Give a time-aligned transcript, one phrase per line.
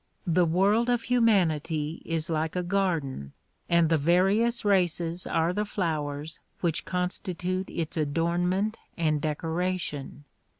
[0.25, 3.33] The world of hu manity is like a garden
[3.69, 10.23] and the various races are the flowers which constitute its adornment and decoration.